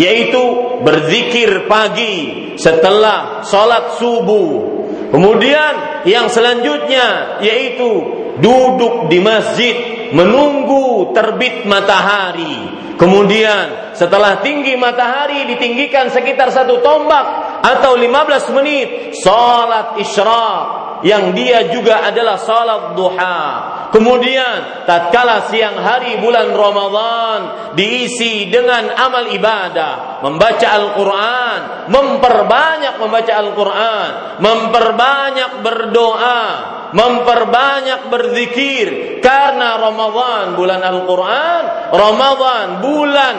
yaitu 0.00 0.40
berzikir 0.80 1.68
pagi 1.68 2.56
setelah 2.56 3.44
sholat 3.44 4.00
subuh. 4.00 4.80
Kemudian 5.12 6.04
yang 6.08 6.32
selanjutnya 6.32 7.36
yaitu 7.44 8.24
duduk 8.40 9.10
di 9.10 9.18
masjid 9.22 9.76
menunggu 10.12 11.12
terbit 11.12 11.68
matahari. 11.68 12.78
Kemudian 12.98 13.94
setelah 13.94 14.42
tinggi 14.42 14.74
matahari 14.74 15.46
ditinggikan 15.46 16.10
sekitar 16.10 16.50
satu 16.50 16.82
tombak 16.82 17.26
atau 17.62 17.94
15 17.94 18.56
menit 18.58 19.14
salat 19.22 19.94
isyraq 20.02 20.66
yang 21.06 21.30
dia 21.30 21.70
juga 21.70 22.02
adalah 22.02 22.34
salat 22.42 22.98
duha. 22.98 23.38
Kemudian 23.88 24.84
tatkala 24.84 25.48
siang 25.48 25.80
hari 25.80 26.20
bulan 26.20 26.52
Ramadan 26.52 27.40
diisi 27.72 28.52
dengan 28.52 28.92
amal 28.92 29.32
ibadah, 29.32 30.20
membaca 30.20 30.66
Al-Qur'an, 30.76 31.88
memperbanyak 31.88 32.94
membaca 33.00 33.32
Al-Qur'an, 33.32 34.10
memperbanyak 34.44 35.52
berdoa, 35.64 36.44
memperbanyak 36.92 38.12
berzikir 38.12 38.86
karena 39.24 39.80
Ramadan 39.80 40.52
bulan 40.52 40.80
Al-Qur'an, 40.84 41.62
Ramadan 41.88 42.66
bulan 42.84 43.36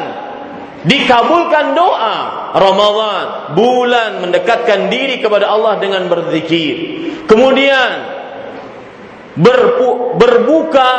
dikabulkan 0.79 1.75
doa 1.75 2.17
Ramadan 2.55 3.53
bulan 3.53 4.23
mendekatkan 4.25 4.89
diri 4.89 5.21
kepada 5.21 5.51
Allah 5.51 5.77
dengan 5.77 6.09
berzikir. 6.09 6.75
Kemudian 7.29 8.18
berbu 9.39 10.19
berbuka. 10.19 10.91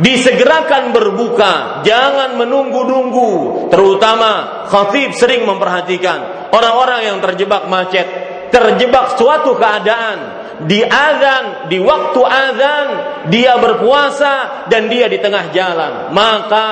Disegerakan 0.00 0.96
berbuka. 0.96 1.84
Jangan 1.84 2.40
menunggu-nunggu. 2.40 3.68
Terutama 3.68 4.64
khatib 4.72 5.12
sering 5.12 5.44
memperhatikan. 5.44 6.50
Orang-orang 6.50 7.04
yang 7.04 7.18
terjebak 7.20 7.68
macet. 7.68 8.08
Terjebak 8.48 9.20
suatu 9.20 9.54
keadaan. 9.60 10.40
Di 10.64 10.84
azan 10.84 11.72
di 11.72 11.80
waktu 11.80 12.20
azan 12.20 12.88
dia 13.32 13.56
berpuasa 13.60 14.66
dan 14.72 14.88
dia 14.88 15.08
di 15.08 15.20
tengah 15.20 15.52
jalan. 15.52 15.92
Maka 16.16 16.68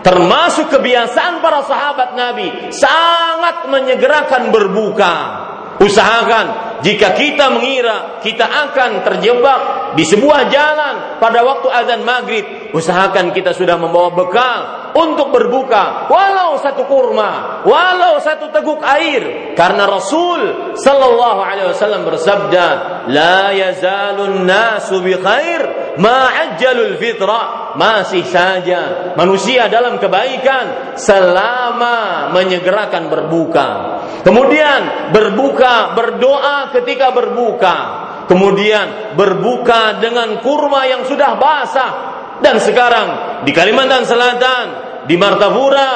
termasuk 0.00 0.72
kebiasaan 0.72 1.44
para 1.44 1.60
sahabat 1.64 2.16
Nabi 2.16 2.72
sangat 2.72 3.68
menyegerakan 3.68 4.48
berbuka. 4.48 5.14
Usahakan 5.76 6.65
jika 6.84 7.16
kita 7.16 7.52
mengira 7.54 8.20
kita 8.20 8.44
akan 8.44 9.00
terjebak 9.06 9.60
di 9.96 10.04
sebuah 10.04 10.52
jalan 10.52 10.94
pada 11.16 11.40
waktu 11.40 11.68
azan 11.72 12.02
maghrib, 12.04 12.65
usahakan 12.72 13.30
kita 13.30 13.52
sudah 13.52 13.76
membawa 13.76 14.10
bekal 14.14 14.60
untuk 14.96 15.28
berbuka, 15.28 16.08
walau 16.08 16.56
satu 16.56 16.88
kurma, 16.88 17.62
walau 17.68 18.16
satu 18.16 18.48
teguk 18.48 18.80
air, 18.80 19.52
karena 19.52 19.84
Rasul 19.84 20.72
Sallallahu 20.72 21.40
Alaihi 21.44 21.68
Wasallam 21.68 22.08
bersabda, 22.08 22.66
لا 23.12 23.52
yazalun 23.52 24.48
nasu 24.48 25.04
bi 25.04 25.14
khair 25.20 25.94
ma'ajjalul 26.00 26.96
fitra. 26.96 27.76
Masih 27.76 28.24
saja 28.24 29.12
manusia 29.20 29.68
dalam 29.68 30.00
kebaikan 30.00 30.96
selama 30.96 32.32
menyegerakan 32.32 33.12
berbuka. 33.12 33.68
Kemudian 34.24 35.12
berbuka 35.12 35.92
berdoa 35.92 36.72
ketika 36.72 37.12
berbuka. 37.12 37.76
Kemudian 38.26 39.14
berbuka 39.14 40.02
dengan 40.02 40.40
kurma 40.40 40.88
yang 40.88 41.04
sudah 41.06 41.36
basah 41.36 42.15
dan 42.40 42.56
sekarang 42.60 43.08
di 43.44 43.52
Kalimantan 43.54 44.04
Selatan 44.04 44.64
di 45.06 45.14
Martapura 45.14 45.92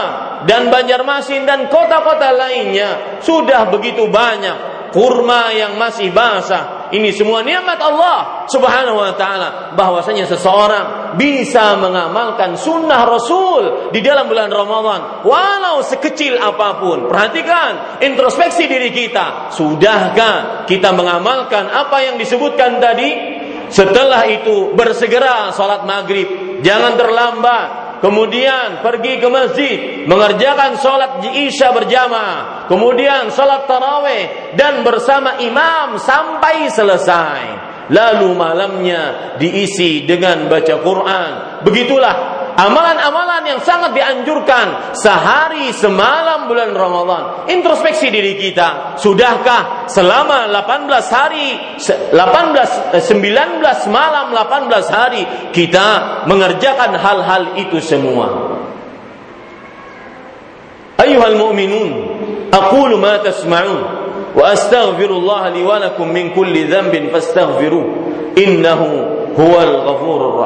dan 0.48 0.72
Banjarmasin 0.72 1.44
dan 1.44 1.68
kota-kota 1.68 2.32
lainnya 2.32 3.20
sudah 3.20 3.68
begitu 3.68 4.08
banyak 4.08 4.88
kurma 4.94 5.52
yang 5.54 5.76
masih 5.76 6.10
basah 6.10 6.80
ini 6.90 7.14
semua 7.14 7.46
nikmat 7.46 7.78
Allah 7.78 8.46
Subhanahu 8.50 8.98
wa 8.98 9.14
taala 9.14 9.74
bahwasanya 9.78 10.26
seseorang 10.26 11.14
bisa 11.14 11.78
mengamalkan 11.78 12.58
sunnah 12.58 13.06
Rasul 13.06 13.94
di 13.94 14.02
dalam 14.02 14.26
bulan 14.26 14.50
Ramadan 14.50 15.22
walau 15.22 15.82
sekecil 15.86 16.34
apa 16.38 16.82
pun. 16.82 17.06
Perhatikan 17.06 18.02
introspeksi 18.02 18.66
diri 18.66 18.90
kita. 18.90 19.54
Sudahkah 19.54 20.66
kita 20.66 20.90
mengamalkan 20.90 21.70
apa 21.70 22.02
yang 22.02 22.18
disebutkan 22.18 22.82
tadi? 22.82 23.39
Setelah 23.70 24.26
itu 24.26 24.74
bersegera 24.74 25.54
salat 25.54 25.86
maghrib. 25.86 26.60
Jangan 26.60 26.98
terlambat 26.98 27.68
kemudian 28.02 28.80
pergi 28.82 29.20
ke 29.20 29.28
masjid 29.28 29.78
mengerjakan 30.08 30.80
sholat 30.80 31.22
isya 31.22 31.70
berjamaah, 31.70 32.66
kemudian 32.66 33.28
sholat 33.30 33.68
taraweh 33.68 34.56
dan 34.56 34.82
bersama 34.82 35.38
imam 35.38 36.00
sampai 36.00 36.66
selesai. 36.72 37.42
Lalu 37.90 38.38
malamnya 38.38 39.34
diisi 39.36 40.06
dengan 40.06 40.46
baca 40.46 40.78
Quran. 40.78 41.30
Begitulah 41.66 42.39
amalan-amalan 42.60 43.42
yang 43.48 43.60
sangat 43.64 43.96
dianjurkan 43.96 44.92
sehari 44.92 45.72
semalam 45.72 46.44
bulan 46.44 46.76
Ramadan. 46.76 47.22
Introspeksi 47.48 48.12
diri 48.12 48.36
kita, 48.36 49.00
sudahkah 49.00 49.88
selama 49.88 50.52
18 50.52 50.92
hari 51.08 51.46
18 51.80 53.00
19 53.00 53.00
malam 53.88 54.26
18 54.36 54.92
hari 54.92 55.22
kita 55.56 55.88
mengerjakan 56.28 56.92
hal-hal 57.00 57.42
itu 57.56 57.80
semua. 57.80 58.28
Ayuhal 61.00 61.40
mu'minun, 61.40 61.90
aqulu 62.52 63.00
ma 63.00 63.24
tasma'un 63.24 63.82
wa 64.36 64.44
astaghfirullah 64.52 65.48
li 65.56 65.64
wa 65.64 65.80
lakum 65.80 66.12
min 66.12 66.36
kulli 66.36 66.68
dhanbin 66.68 67.08
fastaghfiruh 67.08 68.36
innahu 68.36 68.88
huwal 69.32 69.74
ghafurur 69.88 70.44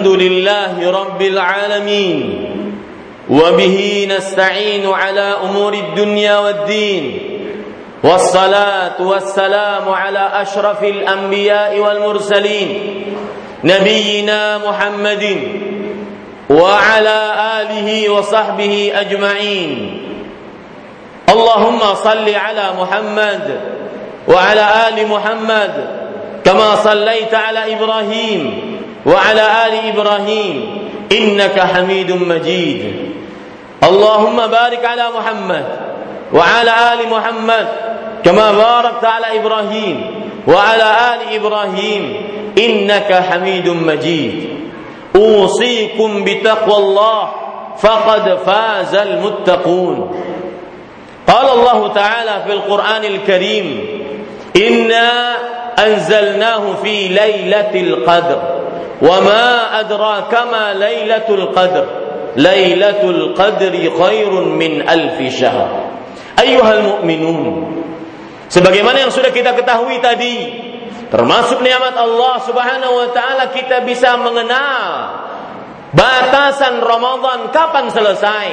الحمد 0.00 0.20
لله 0.22 0.90
رب 0.90 1.22
العالمين. 1.22 2.46
وبه 3.30 4.08
نستعين 4.16 4.86
على 4.86 5.34
أمور 5.44 5.72
الدنيا 5.72 6.38
والدين. 6.38 7.04
والصلاة 8.04 8.96
والسلام 9.00 9.88
على 9.88 10.30
أشرف 10.32 10.84
الأنبياء 10.84 11.78
والمرسلين. 11.78 12.68
نبينا 13.64 14.58
محمد 14.58 15.24
وعلى 16.50 17.18
آله 17.60 18.10
وصحبه 18.10 18.92
أجمعين. 18.94 20.00
اللهم 21.28 21.80
صل 21.94 22.28
على 22.34 22.66
محمد 22.80 23.60
وعلى 24.28 24.64
آل 24.88 25.08
محمد 25.08 25.72
كما 26.44 26.74
صليت 26.74 27.34
على 27.34 27.76
إبراهيم. 27.76 28.69
وعلى 29.06 29.42
آل 29.66 29.74
إبراهيم 29.92 30.78
إنك 31.12 31.60
حميد 31.60 32.10
مجيد. 32.12 32.94
اللهم 33.82 34.36
بارك 34.36 34.84
على 34.84 35.04
محمد 35.18 35.64
وعلى 36.32 36.70
آل 36.92 37.08
محمد 37.10 37.68
كما 38.24 38.52
باركت 38.52 39.04
على 39.04 39.38
إبراهيم 39.40 39.96
وعلى 40.46 40.88
آل 41.14 41.34
إبراهيم 41.34 42.14
إنك 42.58 43.14
حميد 43.30 43.68
مجيد. 43.68 44.48
أوصيكم 45.16 46.24
بتقوى 46.24 46.76
الله 46.76 47.30
فقد 47.78 48.38
فاز 48.46 48.94
المتقون. 48.94 50.22
قال 51.26 51.48
الله 51.58 51.92
تعالى 51.92 52.42
في 52.46 52.52
القرآن 52.52 53.04
الكريم 53.04 53.86
إنا 54.56 55.36
أنزلناه 55.78 56.62
في 56.82 57.08
ليلة 57.08 57.70
القدر. 57.74 58.59
وما 59.00 59.80
أدراك 59.80 60.32
ما 60.52 60.74
ليلة 60.76 61.28
القدر 61.28 61.86
ليلة 62.36 63.02
القدر 63.02 63.74
خير 64.04 64.30
من 64.30 64.72
ألف 64.88 65.18
شهر 65.40 65.68
أيها 66.40 66.72
المؤمنون 66.74 67.46
sebagaimana 68.50 69.06
yang 69.06 69.12
sudah 69.14 69.30
kita 69.32 69.56
ketahui 69.56 70.02
tadi 70.04 70.36
termasuk 71.08 71.64
nikmat 71.64 71.96
Allah 71.96 72.34
Subhanahu 72.44 72.94
wa 72.98 73.08
taala 73.14 73.50
kita 73.54 73.82
bisa 73.88 74.14
mengenal 74.20 74.86
batasan 75.94 76.82
Ramadan 76.82 77.54
kapan 77.54 77.86
selesai? 77.90 78.48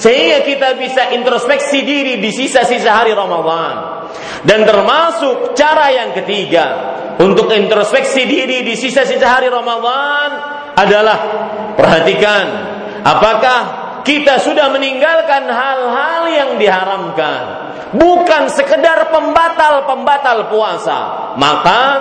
Sehingga 0.00 0.40
kita 0.46 0.68
bisa 0.80 1.12
introspeksi 1.12 1.84
diri 1.84 2.16
di 2.16 2.32
sisa-sisa 2.32 3.04
hari 3.04 3.12
Ramadan. 3.12 4.08
Dan 4.40 4.64
termasuk 4.64 5.52
cara 5.52 5.92
yang 5.92 6.16
ketiga 6.16 6.66
untuk 7.20 7.52
introspeksi 7.52 8.24
diri 8.24 8.64
di 8.64 8.72
sisa-sisa 8.72 9.28
hari 9.28 9.52
Ramadan 9.52 10.28
adalah 10.72 11.18
perhatikan 11.76 12.44
apakah 13.04 13.60
kita 14.00 14.40
sudah 14.40 14.72
meninggalkan 14.72 15.44
hal-hal 15.44 16.22
yang 16.32 16.50
diharamkan? 16.56 17.42
Bukan 17.92 18.48
sekedar 18.48 19.10
pembatal-pembatal 19.12 20.48
puasa. 20.48 20.98
Makan, 21.36 21.96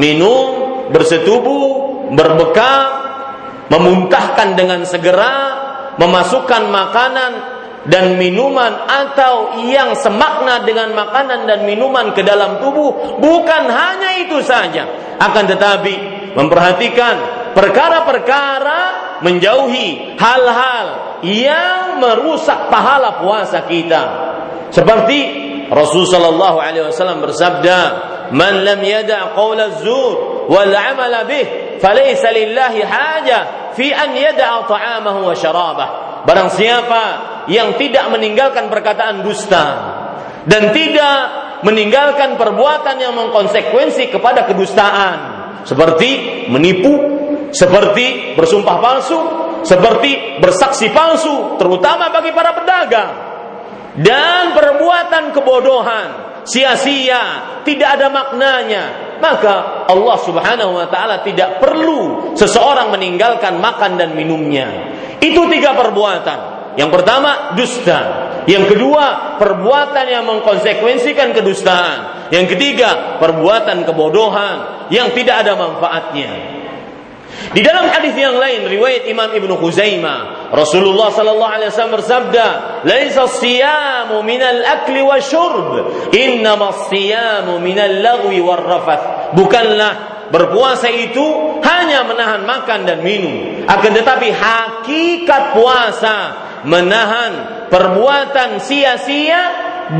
minum, 0.00 0.48
bersetubuh, 0.88 2.08
berbekam, 2.14 3.11
memuntahkan 3.72 4.52
dengan 4.52 4.84
segera, 4.84 5.36
memasukkan 5.96 6.68
makanan 6.68 7.32
dan 7.88 8.14
minuman 8.14 8.86
atau 8.86 9.64
yang 9.66 9.96
semakna 9.98 10.62
dengan 10.62 10.94
makanan 10.94 11.48
dan 11.48 11.64
minuman 11.64 12.12
ke 12.14 12.22
dalam 12.22 12.60
tubuh. 12.60 13.18
Bukan 13.18 13.64
hanya 13.66 14.22
itu 14.22 14.38
saja. 14.44 15.16
Akan 15.18 15.48
tetapi 15.48 15.94
memperhatikan 16.36 17.14
perkara-perkara 17.56 18.80
menjauhi 19.24 20.18
hal-hal 20.20 20.86
yang 21.26 21.98
merusak 21.98 22.68
pahala 22.70 23.22
puasa 23.22 23.66
kita. 23.66 24.02
Seperti 24.70 25.18
Rasul 25.70 26.04
sallallahu 26.04 26.58
alaihi 26.58 26.84
wasallam 26.90 27.22
bersabda 27.22 27.78
man 28.34 28.66
lam 28.66 28.80
yada' 28.82 29.32
qaula 29.36 29.78
zur 29.80 30.46
wal 30.48 30.72
'amala 30.72 31.24
bih 31.28 31.78
falaysa 31.78 32.32
lillahi 32.32 32.80
haja 32.82 33.61
fi 33.74 33.92
an 33.92 34.12
yada'a 34.12 34.68
ta'amahu 34.68 35.28
wa 35.28 35.34
syarabah. 35.34 35.88
Barang 36.22 36.48
siapa 36.54 37.04
yang 37.50 37.74
tidak 37.74 38.06
meninggalkan 38.14 38.70
perkataan 38.70 39.26
dusta 39.26 39.66
dan 40.46 40.70
tidak 40.70 41.18
meninggalkan 41.66 42.38
perbuatan 42.38 42.96
yang 42.98 43.14
mengkonsekuensi 43.14 44.10
kepada 44.10 44.46
kedustaan 44.46 45.18
seperti 45.62 46.44
menipu, 46.50 46.94
seperti 47.54 48.34
bersumpah 48.34 48.76
palsu, 48.82 49.18
seperti 49.62 50.42
bersaksi 50.42 50.90
palsu 50.90 51.58
terutama 51.58 52.10
bagi 52.10 52.34
para 52.34 52.50
pedagang 52.54 53.10
dan 54.02 54.56
perbuatan 54.56 55.30
kebodohan 55.30 56.08
sia-sia 56.42 57.62
tidak 57.62 57.98
ada 57.98 58.10
maknanya 58.10 58.84
maka 59.22 59.86
Allah 59.86 60.16
Subhanahu 60.26 60.74
wa 60.74 60.86
taala 60.90 61.22
tidak 61.22 61.62
perlu 61.62 62.34
seseorang 62.34 62.90
meninggalkan 62.90 63.62
makan 63.62 63.94
dan 63.94 64.18
minumnya 64.18 64.66
itu 65.22 65.46
tiga 65.46 65.78
perbuatan. 65.78 66.38
Yang 66.74 66.90
pertama 66.90 67.54
dusta, 67.54 68.00
yang 68.50 68.66
kedua 68.66 69.38
perbuatan 69.38 70.06
yang 70.08 70.24
mengkonsekuensikan 70.26 71.30
kedustaan, 71.36 72.28
yang 72.34 72.50
ketiga 72.50 73.20
perbuatan 73.22 73.86
kebodohan 73.86 74.88
yang 74.90 75.14
tidak 75.14 75.46
ada 75.46 75.54
manfaatnya. 75.54 76.61
Di 77.52 77.60
dalam 77.60 77.84
hadis 77.92 78.16
yang 78.16 78.40
lain 78.40 78.64
riwayat 78.64 79.04
Imam 79.04 79.28
Ibnu 79.28 79.60
Khuzaimah, 79.60 80.52
Rasulullah 80.56 81.12
sallallahu 81.12 81.52
alaihi 81.52 81.68
wasallam 81.68 81.96
bersabda, 82.00 82.46
"Laisa 82.88 83.28
siyamu 83.28 84.24
minal 84.24 84.64
akli 84.64 85.04
wasyurb, 85.04 85.68
innama 86.16 86.72
siyamu 86.88 87.60
minal 87.60 87.92
lagwi 88.00 88.40
warrafath." 88.40 89.36
Bukanlah 89.36 90.12
Berpuasa 90.32 90.88
itu 90.88 91.60
hanya 91.60 92.08
menahan 92.08 92.48
makan 92.48 92.88
dan 92.88 93.04
minum. 93.04 93.68
Akan 93.68 93.92
tetapi 93.92 94.32
hakikat 94.32 95.52
puasa 95.52 96.16
menahan 96.64 97.32
perbuatan 97.68 98.56
sia-sia 98.56 99.42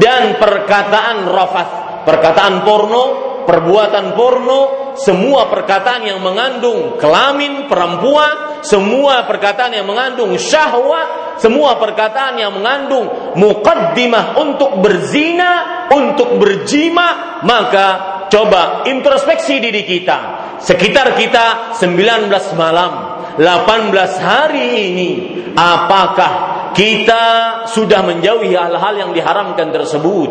dan 0.01 0.41
perkataan 0.41 1.29
rafat, 1.29 1.69
perkataan 2.09 2.65
porno, 2.65 3.05
perbuatan 3.45 4.17
porno, 4.17 4.61
semua 4.99 5.49
perkataan 5.49 6.07
yang 6.07 6.21
mengandung 6.21 6.97
kelamin 6.97 7.67
perempuan, 7.71 8.63
semua 8.63 9.27
perkataan 9.27 9.77
yang 9.77 9.87
mengandung 9.89 10.35
syahwat, 10.39 11.39
semua 11.43 11.77
perkataan 11.81 12.39
yang 12.39 12.53
mengandung 12.55 13.35
mukaddimah 13.35 14.39
untuk 14.39 14.79
berzina, 14.79 15.85
untuk 15.91 16.39
berjima, 16.39 17.41
maka 17.43 18.13
Coba 18.33 18.89
introspeksi 18.89 19.61
diri 19.61 19.85
kita. 19.85 20.19
Sekitar 20.57 21.21
kita 21.21 21.77
19 21.77 22.33
malam, 22.57 22.93
18 23.37 23.93
hari 24.25 24.89
ini, 24.89 25.11
apakah 25.53 26.62
kita 26.73 27.25
sudah 27.69 28.01
menjauhi 28.05 28.57
hal-hal 28.57 28.95
yang 28.97 29.11
diharamkan 29.13 29.71
tersebut? 29.73 30.31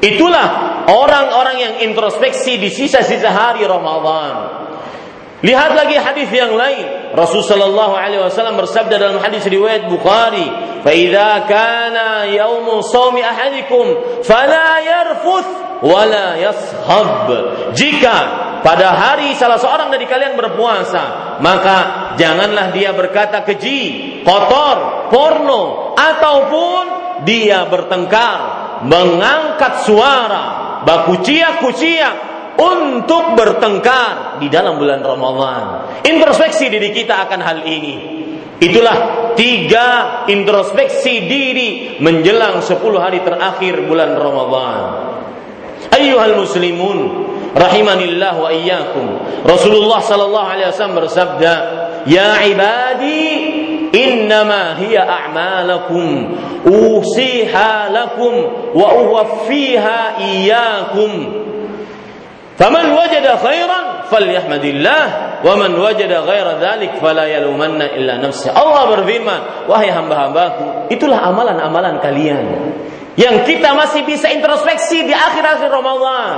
Itulah 0.00 0.46
orang-orang 0.88 1.56
yang 1.60 1.74
introspeksi 1.92 2.56
di 2.56 2.72
sisa-sisa 2.72 3.28
hari 3.28 3.68
Ramadan. 3.68 4.60
Lihat 5.40 5.72
lagi 5.72 5.96
hadis 5.96 6.28
yang 6.32 6.52
lain. 6.52 7.12
Rasul 7.16 7.40
sallallahu 7.40 7.96
alaihi 7.96 8.20
wasallam 8.20 8.60
bersabda 8.60 9.00
dalam 9.00 9.18
hadis 9.24 9.40
riwayat 9.48 9.88
Bukhari, 9.88 10.44
"Fa 10.84 10.92
idza 10.92 11.48
kana 11.48 12.28
yaumu 12.28 12.84
shaumi 12.84 13.24
ahadikum 13.24 14.20
fala 14.20 14.84
yarfuth 14.84 15.48
wala 15.80 16.36
yashab." 16.36 17.28
Jika 17.72 18.16
pada 18.60 18.92
hari 18.92 19.32
salah 19.36 19.56
seorang 19.56 19.88
dari 19.88 20.04
kalian 20.04 20.36
berpuasa, 20.36 21.36
maka 21.40 21.76
janganlah 22.20 22.72
dia 22.72 22.92
berkata 22.92 23.40
keji, 23.44 24.20
kotor, 24.22 25.08
porno, 25.08 25.96
ataupun 25.96 26.84
dia 27.24 27.64
bertengkar, 27.68 28.38
mengangkat 28.84 29.84
suara, 29.84 30.44
baku 30.84 31.20
ciak-kuciak 31.24 32.14
untuk 32.60 33.36
bertengkar 33.36 34.40
di 34.40 34.52
dalam 34.52 34.76
bulan 34.76 35.00
Ramadan. 35.00 35.64
Introspeksi 36.04 36.68
diri 36.68 36.92
kita 36.92 37.28
akan 37.28 37.40
hal 37.40 37.58
ini. 37.64 37.96
Itulah 38.60 38.96
tiga 39.40 39.88
introspeksi 40.28 41.24
diri 41.24 41.96
menjelang 41.96 42.60
sepuluh 42.60 43.00
hari 43.00 43.24
terakhir 43.24 43.88
bulan 43.88 44.20
Ramadan. 44.20 44.80
Ayyuhal 45.96 46.36
muslimun 46.36 47.29
rahimanillah 47.54 48.34
wa 48.38 48.48
iyyakum. 48.52 49.06
Rasulullah 49.42 50.00
sallallahu 50.02 50.48
alaihi 50.48 50.68
wasallam 50.70 50.96
bersabda, 51.02 51.52
"Ya 52.06 52.40
ibadi, 52.46 53.26
innama 53.90 54.78
hiya 54.78 55.02
a'malakum 55.06 56.36
usiha 56.66 57.90
lakum 57.90 58.34
wa 58.74 58.88
uwaffiha 58.94 60.22
iyyakum." 60.22 61.12
Faman 62.60 62.92
wajada 62.92 63.40
khairan 63.40 64.04
falyahmadillah 64.12 65.02
wa 65.40 65.56
man 65.56 65.72
wajada 65.80 66.20
ghaira 66.28 66.60
dzalik 66.60 67.00
fala 67.00 67.24
yalumanna 67.24 67.88
illa 67.96 68.20
nafsi. 68.20 68.52
Allah 68.52 68.84
berfirman, 68.92 69.64
wahai 69.64 69.88
hamba-hambaku, 69.88 70.92
itulah 70.92 71.24
amalan-amalan 71.24 71.96
kalian 72.04 72.44
yang 73.16 73.48
kita 73.48 73.72
masih 73.72 74.04
bisa 74.04 74.28
introspeksi 74.28 75.08
di 75.08 75.14
akhir-akhir 75.16 75.72
Ramadan. 75.72 76.36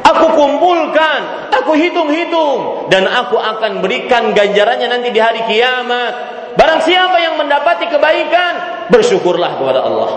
Aku 0.00 0.26
kumpulkan, 0.32 1.50
aku 1.52 1.76
hitung-hitung 1.76 2.88
dan 2.88 3.04
aku 3.04 3.36
akan 3.36 3.84
berikan 3.84 4.32
ganjarannya 4.32 4.88
nanti 4.88 5.12
di 5.12 5.20
hari 5.20 5.44
kiamat. 5.44 6.12
Barang 6.56 6.80
siapa 6.82 7.20
yang 7.20 7.38
mendapati 7.38 7.86
kebaikan, 7.86 8.52
bersyukurlah 8.90 9.60
kepada 9.60 9.80
Allah. 9.86 10.10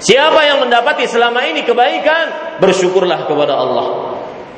Siapa 0.00 0.40
yang 0.48 0.64
mendapati 0.64 1.04
selama 1.04 1.44
ini 1.44 1.62
kebaikan, 1.62 2.56
bersyukurlah 2.58 3.28
kepada 3.28 3.54
Allah. 3.54 3.86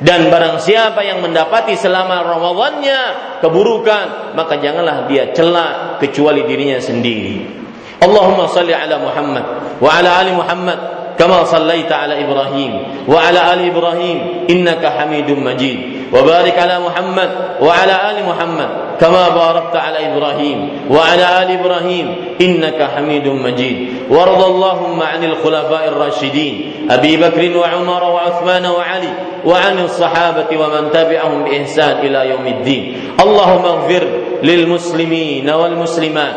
Dan 0.03 0.27
barang 0.27 0.59
siapa 0.59 1.03
yang 1.05 1.23
mendapati 1.23 1.75
selama 1.79 2.23
Ramadannya 2.23 2.99
keburukan, 3.39 4.35
maka 4.35 4.59
janganlah 4.59 5.07
dia 5.07 5.31
celak 5.31 5.99
kecuali 6.03 6.43
dirinya 6.47 6.79
sendiri. 6.79 7.63
Allahumma 8.03 8.51
salli 8.51 8.75
ala 8.75 8.99
Muhammad 8.99 9.45
wa 9.79 9.89
ala 9.95 10.19
ali 10.19 10.35
Muhammad 10.35 11.02
كما 11.19 11.43
صليت 11.43 11.91
على 11.91 12.25
إبراهيم 12.25 12.83
وعلى 13.07 13.53
آل 13.53 13.59
إبراهيم 13.69 14.17
إنك 14.49 14.85
حميد 14.85 15.31
مجيد. 15.31 15.79
وبارك 16.13 16.59
على 16.59 16.79
محمد 16.79 17.29
وعلى 17.61 17.95
آل 18.11 18.17
محمد 18.29 18.69
كما 19.01 19.29
باركت 19.29 19.75
على 19.75 20.13
إبراهيم 20.13 20.69
وعلى 20.89 21.25
آل 21.41 21.59
إبراهيم 21.59 22.15
إنك 22.41 22.89
حميد 22.95 23.27
مجيد. 23.27 23.77
وارض 24.09 24.43
اللهم 24.43 25.01
عن 25.01 25.23
الخلفاء 25.23 25.87
الراشدين 25.87 26.71
أبي 26.89 27.17
بكر 27.17 27.57
وعمر 27.57 28.03
وعثمان 28.03 28.65
وعلي 28.65 29.13
وعن 29.45 29.79
الصحابة 29.79 30.49
ومن 30.57 30.91
تبعهم 30.91 31.43
بإحسان 31.43 31.99
إلى 32.05 32.29
يوم 32.29 32.47
الدين. 32.47 32.83
اللهم 33.19 33.65
اغفر 33.65 34.03
للمسلمين 34.43 35.49
والمسلمات 35.49 36.35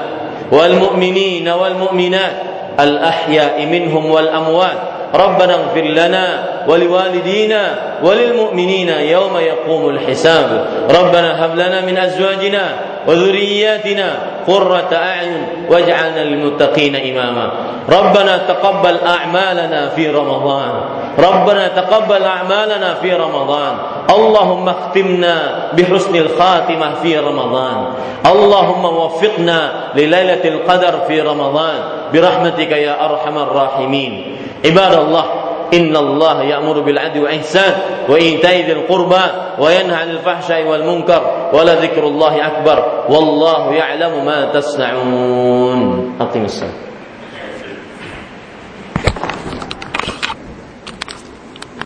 والمؤمنين 0.52 1.48
والمؤمنات 1.48 2.45
الأحياء 2.80 3.66
منهم 3.66 4.10
والأموات. 4.10 4.78
ربنا 5.14 5.54
اغفر 5.54 5.80
لنا 5.80 6.44
ولوالدينا 6.68 7.74
وللمؤمنين 8.02 8.88
يوم 8.88 9.36
يقوم 9.36 9.88
الحساب. 9.88 10.66
ربنا 10.90 11.44
هب 11.44 11.54
لنا 11.54 11.80
من 11.80 11.98
أزواجنا 11.98 12.62
وذرياتنا 13.06 14.10
قرة 14.46 14.90
أعين 14.92 15.46
واجعلنا 15.70 16.24
للمتقين 16.24 16.96
إماما. 16.96 17.52
ربنا 17.88 18.36
تقبل 18.48 18.96
أعمالنا 19.06 19.88
في 19.88 20.08
رمضان. 20.08 20.80
ربنا 21.18 21.68
تقبل 21.68 22.22
أعمالنا 22.22 22.94
في 22.94 23.12
رمضان. 23.12 23.74
اللهم 24.10 24.68
اختمنا 24.68 25.36
بحسن 25.72 26.16
الخاتمة 26.16 26.94
في 27.02 27.18
رمضان. 27.18 27.78
اللهم 28.26 28.84
وفقنا 28.84 29.72
لليلة 29.94 30.44
القدر 30.44 30.94
في 31.08 31.20
رمضان. 31.20 31.78
برحمتك 32.12 32.72
يا 32.72 33.04
أرحم 33.04 33.38
الراحمين. 33.38 34.12
عباد 34.64 34.92
الله 34.98 35.24
إن 35.74 35.96
الله 35.96 36.42
يأمر 36.42 36.80
بالعدل 36.80 37.22
والإحسان 37.22 37.72
وإيتاء 38.08 38.56
ذي 38.56 38.72
القربى 38.72 39.24
وينهى 39.58 39.96
عن 39.96 40.10
الفحشاء 40.10 40.62
والمنكر 40.62 41.22
ولذكر 41.52 42.04
الله 42.04 42.46
أكبر. 42.46 42.78
والله 43.08 43.72
يعلم 43.72 44.24
ما 44.24 44.44
تصنعون. 44.54 45.80
أقم 46.20 46.44
الصلاة. 46.44 46.85